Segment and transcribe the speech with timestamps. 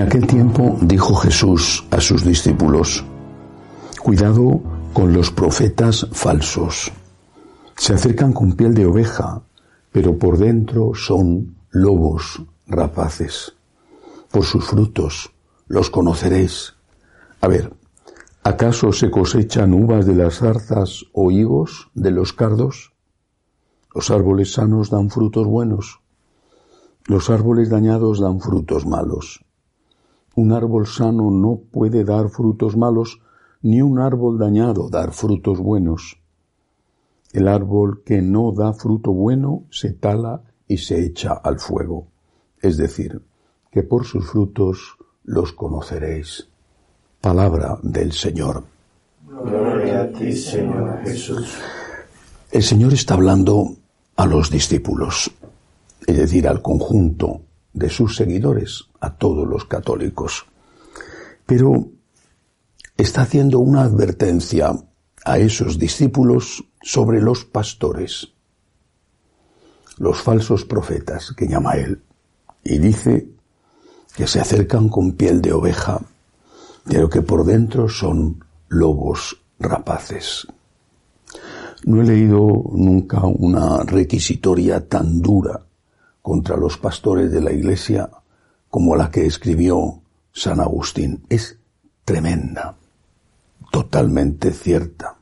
[0.00, 3.04] En aquel tiempo dijo Jesús a sus discípulos,
[4.02, 4.62] Cuidado
[4.94, 6.90] con los profetas falsos.
[7.76, 9.42] Se acercan con piel de oveja,
[9.92, 13.52] pero por dentro son lobos rapaces.
[14.30, 15.32] Por sus frutos
[15.66, 16.76] los conoceréis.
[17.42, 17.70] A ver,
[18.42, 22.94] ¿acaso se cosechan uvas de las zarzas o higos de los cardos?
[23.94, 26.00] Los árboles sanos dan frutos buenos.
[27.04, 29.44] Los árboles dañados dan frutos malos.
[30.40, 33.20] Un árbol sano no puede dar frutos malos,
[33.60, 36.18] ni un árbol dañado dar frutos buenos.
[37.34, 42.06] El árbol que no da fruto bueno se tala y se echa al fuego.
[42.58, 43.20] Es decir,
[43.70, 46.48] que por sus frutos los conoceréis.
[47.20, 48.64] Palabra del Señor.
[49.28, 51.58] Gloria a ti, Señor Jesús.
[52.50, 53.76] El Señor está hablando
[54.16, 55.30] a los discípulos,
[56.06, 60.46] es decir, al conjunto de sus seguidores, a todos los católicos.
[61.46, 61.88] Pero
[62.96, 64.72] está haciendo una advertencia
[65.24, 68.32] a esos discípulos sobre los pastores,
[69.98, 72.02] los falsos profetas que llama él,
[72.64, 73.28] y dice
[74.16, 76.00] que se acercan con piel de oveja,
[76.84, 80.46] pero que por dentro son lobos rapaces.
[81.84, 85.62] No he leído nunca una requisitoria tan dura
[86.30, 88.08] contra los pastores de la Iglesia
[88.68, 90.00] como la que escribió
[90.32, 91.24] San Agustín.
[91.28, 91.58] Es
[92.04, 92.76] tremenda,
[93.72, 95.16] totalmente cierta.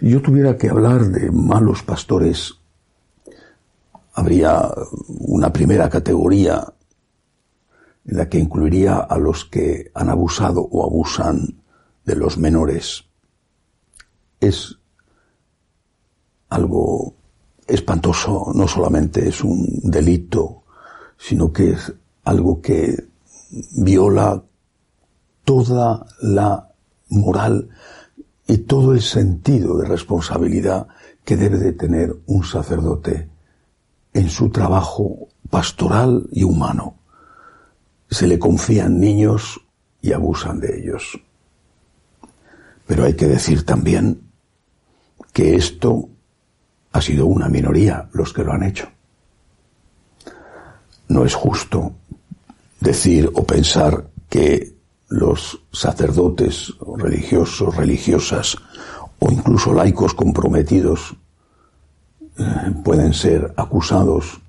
[0.00, 2.54] Si yo tuviera que hablar de malos pastores,
[4.14, 4.66] habría
[5.08, 6.64] una primera categoría
[8.06, 11.60] en la que incluiría a los que han abusado o abusan
[12.06, 13.04] de los menores.
[14.40, 14.78] Es
[16.48, 17.18] algo
[17.68, 20.62] espantoso, no solamente es un delito,
[21.18, 21.92] sino que es
[22.24, 23.04] algo que
[23.76, 24.42] viola
[25.44, 26.68] toda la
[27.10, 27.68] moral
[28.46, 30.88] y todo el sentido de responsabilidad
[31.24, 33.28] que debe de tener un sacerdote
[34.14, 36.96] en su trabajo pastoral y humano.
[38.10, 39.60] Se le confían niños
[40.00, 41.20] y abusan de ellos.
[42.86, 44.22] Pero hay que decir también
[45.34, 46.08] que esto
[46.98, 48.88] ha sido una minoría los que lo han hecho.
[51.08, 51.92] No es justo
[52.80, 54.74] decir o pensar que
[55.08, 58.56] los sacerdotes religiosos, religiosas
[59.20, 61.14] o incluso laicos comprometidos
[62.36, 62.44] eh,
[62.84, 64.40] pueden ser acusados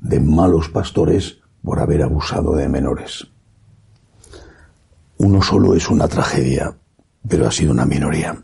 [0.00, 3.26] de malos pastores por haber abusado de menores.
[5.18, 6.74] Uno solo es una tragedia,
[7.28, 8.42] pero ha sido una minoría.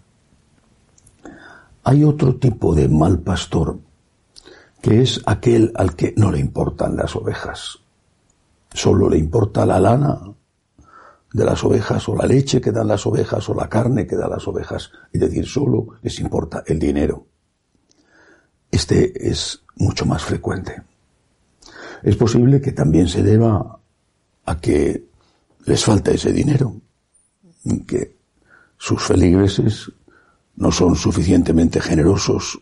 [1.89, 3.79] Hay otro tipo de mal pastor
[4.83, 7.79] que es aquel al que no le importan las ovejas.
[8.75, 10.21] Solo le importa la lana
[11.33, 14.29] de las ovejas o la leche que dan las ovejas o la carne que dan
[14.29, 14.91] las ovejas.
[15.11, 17.25] Es decir, solo les importa el dinero.
[18.71, 20.83] Este es mucho más frecuente.
[22.03, 23.79] Es posible que también se deba
[24.45, 25.07] a que
[25.65, 26.83] les falta ese dinero,
[27.87, 28.15] que
[28.77, 29.91] sus feligreses
[30.59, 32.61] no son suficientemente generosos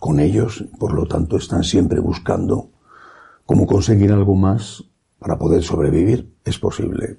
[0.00, 2.70] con ellos, por lo tanto están siempre buscando
[3.44, 4.82] cómo conseguir algo más
[5.18, 6.34] para poder sobrevivir.
[6.44, 7.18] Es posible.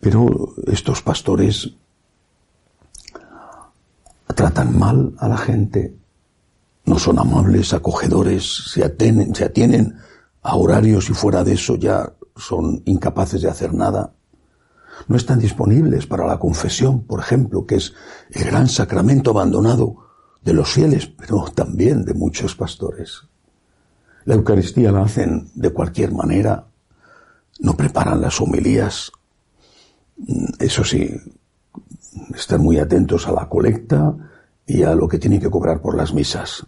[0.00, 1.74] Pero estos pastores
[4.34, 5.94] tratan mal a la gente,
[6.84, 9.94] no son amables, acogedores, se atienen, se atienen
[10.42, 14.12] a horarios y fuera de eso ya son incapaces de hacer nada
[15.08, 17.94] no están disponibles para la confesión, por ejemplo, que es
[18.30, 20.06] el gran sacramento abandonado
[20.42, 23.22] de los fieles, pero también de muchos pastores.
[24.24, 26.66] La Eucaristía la hacen de cualquier manera,
[27.60, 29.12] no preparan las homilías,
[30.58, 31.10] eso sí,
[32.34, 34.14] están muy atentos a la colecta
[34.66, 36.66] y a lo que tienen que cobrar por las misas.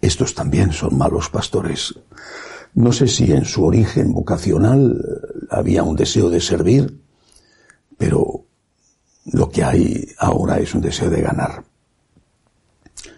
[0.00, 1.94] Estos también son malos pastores.
[2.74, 5.04] No sé si en su origen vocacional
[5.50, 7.00] había un deseo de servir,
[7.98, 8.46] pero
[9.32, 11.64] lo que hay ahora es un deseo de ganar.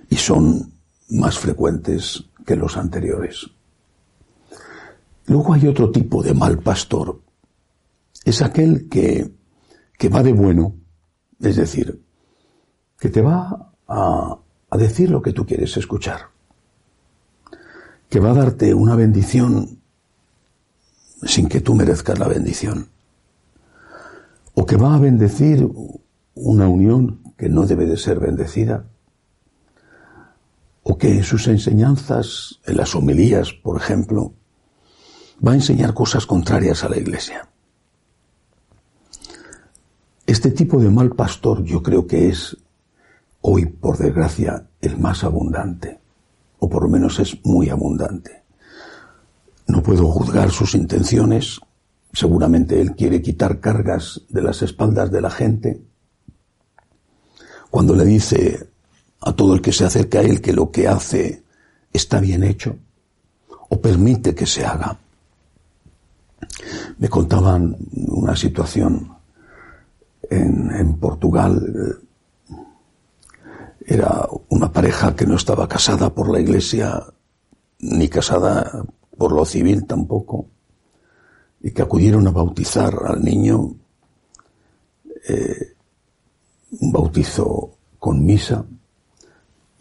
[0.08, 0.72] Y son
[1.10, 3.48] más frecuentes que los anteriores.
[5.26, 7.20] Luego hay otro tipo de mal pastor.
[8.24, 9.30] Es aquel que,
[9.96, 10.74] que va de bueno,
[11.38, 12.02] es decir,
[12.98, 14.38] que te va a,
[14.70, 16.30] a decir lo que tú quieres escuchar,
[18.08, 19.80] que va a darte una bendición
[21.22, 22.89] sin que tú merezcas la bendición
[24.60, 25.66] o que va a bendecir
[26.34, 28.84] una unión que no debe de ser bendecida,
[30.82, 34.34] o que en sus enseñanzas, en las homilías, por ejemplo,
[35.40, 37.48] va a enseñar cosas contrarias a la iglesia.
[40.26, 42.54] Este tipo de mal pastor yo creo que es
[43.40, 46.00] hoy, por desgracia, el más abundante,
[46.58, 48.42] o por lo menos es muy abundante.
[49.68, 51.60] No puedo juzgar sus intenciones,
[52.12, 55.80] seguramente él quiere quitar cargas de las espaldas de la gente.
[57.70, 58.68] Cuando le dice
[59.20, 61.42] a todo el que se acerca a él que lo que hace
[61.92, 62.76] está bien hecho,
[63.68, 64.98] o permite que se haga.
[66.98, 69.12] Me contaban una situación
[70.28, 72.00] en, en Portugal,
[73.86, 77.04] era una pareja que no estaba casada por la iglesia,
[77.80, 78.84] ni casada
[79.16, 80.46] por lo civil tampoco,
[81.62, 83.74] y que acudieron a bautizar al niño,
[85.28, 85.74] eh,
[86.80, 88.64] un bautizo con misa,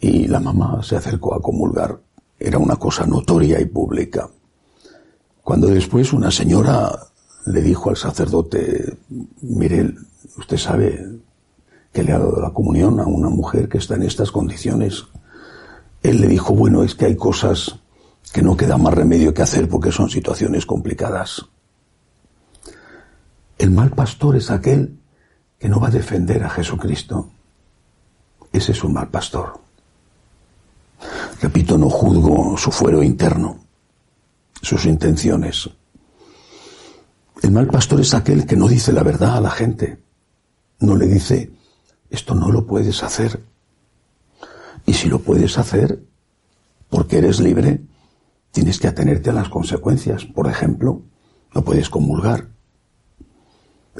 [0.00, 1.98] y la mamá se acercó a comulgar.
[2.38, 4.28] Era una cosa notoria y pública.
[5.42, 6.90] Cuando después una señora
[7.46, 8.98] le dijo al sacerdote,
[9.42, 9.94] mire,
[10.38, 11.20] usted sabe
[11.92, 15.04] que le ha dado la comunión a una mujer que está en estas condiciones.
[16.02, 17.76] Él le dijo, bueno, es que hay cosas
[18.32, 21.46] que no queda más remedio que hacer porque son situaciones complicadas.
[23.60, 24.98] El mal pastor es aquel
[25.58, 27.28] que no va a defender a Jesucristo.
[28.50, 29.60] Ese es un mal pastor.
[31.42, 33.58] Repito, no juzgo su fuero interno,
[34.62, 35.68] sus intenciones.
[37.42, 40.02] El mal pastor es aquel que no dice la verdad a la gente.
[40.78, 41.50] No le dice,
[42.08, 43.44] esto no lo puedes hacer.
[44.86, 46.02] Y si lo puedes hacer,
[46.88, 47.82] porque eres libre,
[48.52, 50.24] tienes que atenerte a las consecuencias.
[50.24, 51.02] Por ejemplo,
[51.54, 52.48] no puedes comulgar.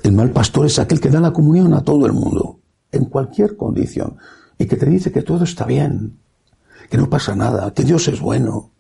[0.03, 2.61] El mal pastor es aquel que da la comunión a todo el mundo,
[2.91, 4.17] en cualquier condición,
[4.59, 6.19] y que te dice que todo está bien,
[6.89, 8.73] que no pasa nada, que Dios es bueno,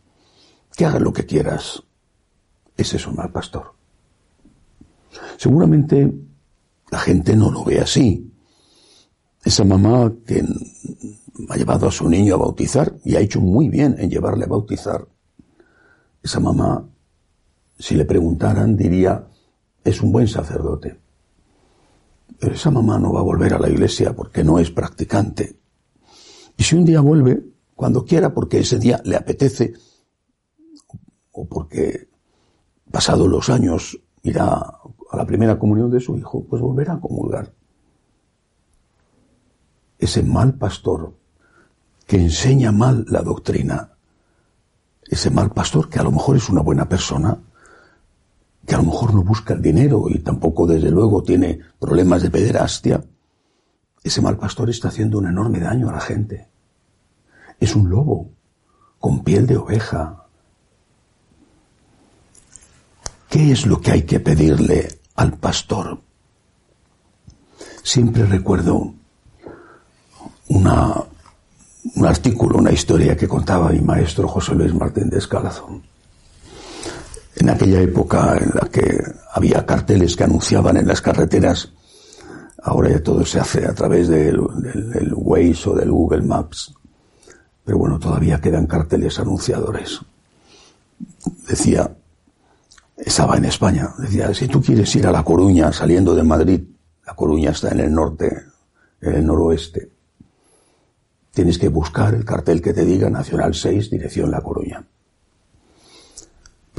[0.76, 1.82] que hagas lo que quieras.
[2.76, 3.74] Ese es un mal pastor.
[5.36, 6.12] Seguramente
[6.90, 8.32] la gente no lo ve así,
[9.44, 10.44] esa mamá que
[11.48, 14.48] ha llevado a su niño a bautizar y ha hecho muy bien en llevarle a
[14.48, 15.06] bautizar,
[16.22, 16.86] esa mamá,
[17.78, 19.26] si le preguntaran, diría,
[19.82, 20.98] es un buen sacerdote.
[22.40, 25.58] Esa mamá no va a volver a la iglesia porque no es practicante.
[26.56, 27.42] Y si un día vuelve,
[27.74, 29.72] cuando quiera, porque ese día le apetece,
[31.32, 32.08] o porque
[32.90, 37.52] pasados los años irá a la primera comunión de su hijo, pues volverá a comulgar
[40.00, 41.14] ese mal pastor
[42.06, 43.92] que enseña mal la doctrina,
[45.06, 47.38] ese mal pastor que a lo mejor es una buena persona,
[48.70, 52.30] que a lo mejor no busca el dinero y tampoco desde luego tiene problemas de
[52.30, 53.04] pederastia,
[54.04, 56.46] ese mal pastor está haciendo un enorme daño a la gente.
[57.58, 58.30] Es un lobo
[59.00, 60.24] con piel de oveja.
[63.28, 65.98] ¿Qué es lo que hay que pedirle al pastor?
[67.82, 68.94] Siempre recuerdo
[70.46, 70.94] una,
[71.96, 75.82] un artículo, una historia que contaba mi maestro José Luis Martín Descalzo.
[77.40, 79.02] En aquella época en la que
[79.32, 81.72] había carteles que anunciaban en las carreteras,
[82.62, 86.74] ahora ya todo se hace a través del, del Waze o del Google Maps,
[87.64, 90.00] pero bueno, todavía quedan carteles anunciadores.
[91.48, 91.90] Decía,
[92.98, 96.60] estaba en España, decía, si tú quieres ir a La Coruña saliendo de Madrid,
[97.06, 98.44] La Coruña está en el norte,
[99.00, 99.90] en el noroeste,
[101.32, 104.84] tienes que buscar el cartel que te diga Nacional 6, dirección La Coruña.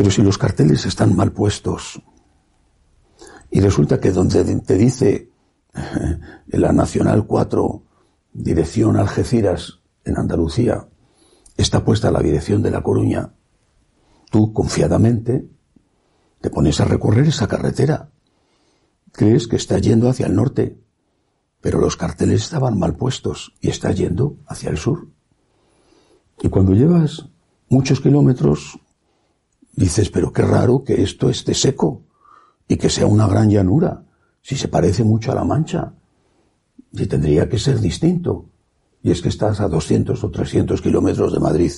[0.01, 2.01] Pero si los carteles están mal puestos
[3.51, 5.29] y resulta que donde te dice
[6.47, 7.83] la Nacional 4,
[8.33, 10.87] dirección Algeciras, en Andalucía,
[11.55, 13.35] está puesta la dirección de La Coruña,
[14.31, 15.47] tú confiadamente
[16.41, 18.09] te pones a recorrer esa carretera.
[19.11, 20.79] Crees que está yendo hacia el norte,
[21.61, 25.09] pero los carteles estaban mal puestos y está yendo hacia el sur.
[26.41, 27.29] Y cuando llevas
[27.69, 28.79] muchos kilómetros,
[29.73, 32.03] dices, pero qué raro que esto esté seco
[32.67, 34.03] y que sea una gran llanura,
[34.41, 35.93] si se parece mucho a la mancha.
[36.93, 38.49] Y tendría que ser distinto.
[39.03, 41.71] Y es que estás a 200 o 300 kilómetros de Madrid.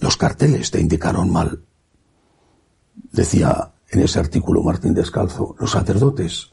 [0.00, 1.64] Los carteles te indicaron mal.
[3.12, 6.52] Decía en ese artículo Martín Descalzo, los sacerdotes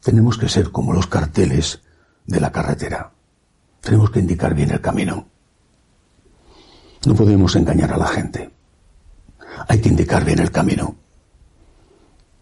[0.00, 1.82] tenemos que ser como los carteles
[2.26, 3.12] de la carretera.
[3.80, 5.28] Tenemos que indicar bien el camino.
[7.06, 8.53] No podemos engañar a la gente.
[9.68, 10.96] Hay que indicar bien el camino.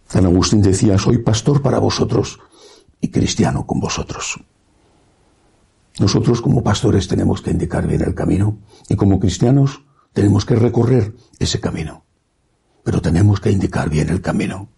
[0.08, 2.38] San Agustín decía, soy pastor para vosotros
[3.00, 4.40] y cristiano con vosotros.
[5.98, 11.14] Nosotros como pastores tenemos que indicar bien el camino y como cristianos tenemos que recorrer
[11.38, 12.04] ese camino.
[12.84, 14.68] pero tenemos que indicar bien el camino.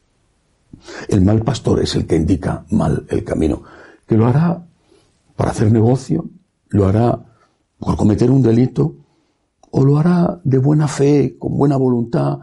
[1.09, 3.62] El mal pastor es el que indica mal el camino,
[4.07, 4.67] que lo hará
[5.37, 6.29] para hacer negocio,
[6.69, 7.25] lo hará
[7.79, 8.95] por cometer un delito,
[9.76, 12.38] o lo hará de buena fe, con buena voluntad,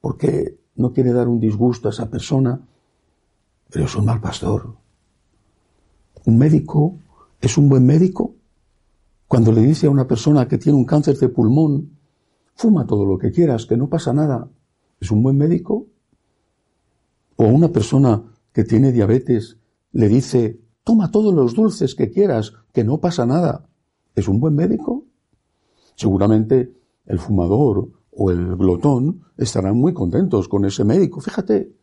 [0.00, 2.58] porque no quiere dar un disgusto a esa persona,
[3.68, 4.76] pero es un mal pastor.
[6.24, 6.96] Un médico
[7.38, 8.34] es un buen médico
[9.28, 11.98] cuando le dice a una persona que tiene un cáncer de pulmón,
[12.54, 14.48] fuma todo lo que quieras, que no pasa nada.
[15.00, 15.86] ¿Es un buen médico?
[17.36, 18.22] O a una persona
[18.54, 19.58] que tiene diabetes
[19.92, 23.68] le dice, toma todos los dulces que quieras, que no pasa nada.
[24.14, 24.99] ¿Es un buen médico?
[26.00, 26.72] Seguramente
[27.04, 31.20] el fumador o el glotón estarán muy contentos con ese médico.
[31.20, 31.74] Fíjate,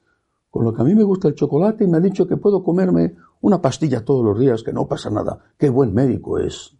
[0.49, 2.63] con lo que a mí me gusta el chocolate y me ha dicho que puedo
[2.63, 5.37] comerme una pastilla todos los días, que no pasa nada.
[5.55, 6.75] Qué buen médico es.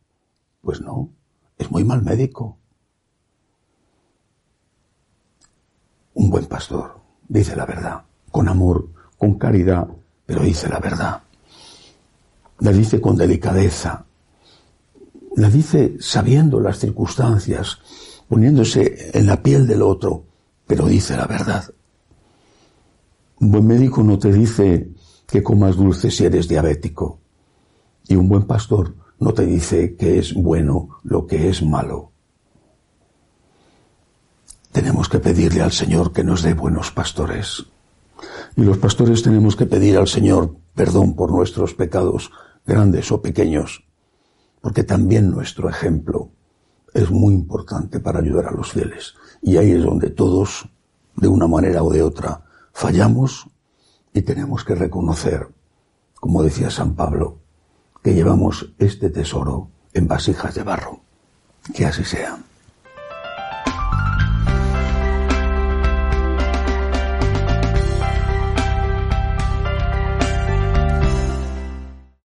[0.61, 1.11] Pues no,
[1.59, 2.57] es muy mal médico.
[6.15, 8.01] Un buen pastor dice la verdad,
[8.31, 9.87] con amor, con caridad,
[10.25, 11.21] pero dice la verdad.
[12.61, 14.06] La dice con delicadeza,
[15.37, 17.77] la dice sabiendo las circunstancias,
[18.27, 20.25] poniéndose en la piel del otro,
[20.65, 21.63] pero dice la verdad.
[23.39, 24.89] Un buen médico no te dice
[25.27, 27.19] que comas dulce si eres diabético.
[28.07, 32.11] Y un buen pastor no te dice que es bueno lo que es malo.
[34.71, 37.63] Tenemos que pedirle al Señor que nos dé buenos pastores.
[38.55, 42.31] Y los pastores tenemos que pedir al Señor perdón por nuestros pecados,
[42.65, 43.86] grandes o pequeños,
[44.67, 46.29] porque también nuestro ejemplo
[46.93, 49.13] es muy importante para ayudar a los fieles.
[49.41, 50.67] Y ahí es donde todos,
[51.15, 52.43] de una manera o de otra,
[52.73, 53.47] fallamos
[54.11, 55.47] y tenemos que reconocer,
[56.15, 57.37] como decía San Pablo,
[58.03, 60.99] que llevamos este tesoro en vasijas de barro.
[61.73, 62.37] Que así sea.